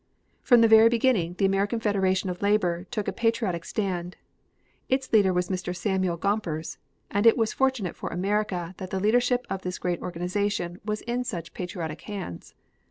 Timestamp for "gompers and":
6.17-7.27